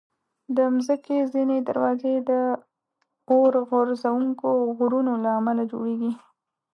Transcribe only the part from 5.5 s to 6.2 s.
جوړېږي.